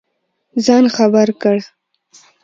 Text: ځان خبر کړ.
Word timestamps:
ځان 0.65 0.85
خبر 0.95 1.27
کړ. 1.41 1.57